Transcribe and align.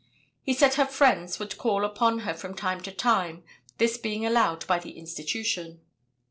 He 0.41 0.53
said 0.53 0.73
her 0.73 0.87
friends 0.87 1.37
would 1.37 1.59
call 1.59 1.85
upon 1.85 2.21
her 2.21 2.33
from 2.33 2.55
time 2.55 2.81
to 2.81 2.91
time, 2.91 3.43
this 3.77 3.99
being 3.99 4.25
allowed 4.25 4.65
by 4.65 4.79
the 4.79 4.97
institution. 4.97 5.81